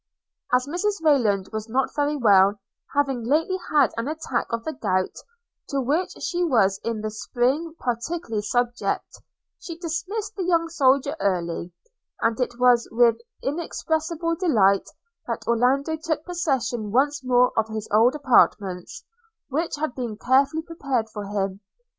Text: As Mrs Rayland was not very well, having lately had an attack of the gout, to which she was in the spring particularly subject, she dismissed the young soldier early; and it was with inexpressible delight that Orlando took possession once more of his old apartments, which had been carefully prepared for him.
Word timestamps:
As 0.51 0.65
Mrs 0.65 0.99
Rayland 1.03 1.49
was 1.53 1.69
not 1.69 1.93
very 1.93 2.17
well, 2.17 2.59
having 2.95 3.23
lately 3.23 3.59
had 3.69 3.91
an 3.97 4.07
attack 4.07 4.47
of 4.49 4.63
the 4.63 4.73
gout, 4.73 5.13
to 5.69 5.79
which 5.79 6.13
she 6.23 6.43
was 6.43 6.79
in 6.83 7.01
the 7.01 7.11
spring 7.11 7.75
particularly 7.79 8.41
subject, 8.41 9.21
she 9.59 9.77
dismissed 9.77 10.35
the 10.35 10.43
young 10.43 10.69
soldier 10.69 11.15
early; 11.19 11.71
and 12.19 12.39
it 12.39 12.57
was 12.59 12.89
with 12.91 13.17
inexpressible 13.43 14.35
delight 14.35 14.89
that 15.27 15.45
Orlando 15.45 15.95
took 15.97 16.25
possession 16.25 16.91
once 16.91 17.23
more 17.23 17.51
of 17.55 17.67
his 17.67 17.87
old 17.91 18.15
apartments, 18.15 19.03
which 19.49 19.75
had 19.75 19.93
been 19.93 20.17
carefully 20.17 20.63
prepared 20.63 21.09
for 21.09 21.25
him. 21.27 21.59